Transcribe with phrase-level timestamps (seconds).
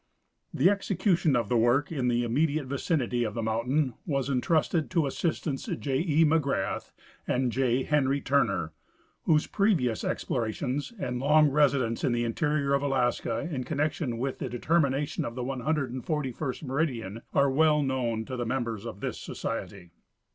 [0.51, 5.05] The execution of the Avork in the immediate vicinity of the mountain was intrusted to
[5.05, 5.99] assistants J.
[5.99, 6.25] E.
[6.25, 6.91] McGrath
[7.27, 7.83] and J.
[7.83, 8.73] Henry Turner,
[9.25, 14.49] whose previous explorations and long residence in the interior of Alaska in connection with the
[14.49, 19.91] determination of the 141st meridian are Avell known to the members of this Society.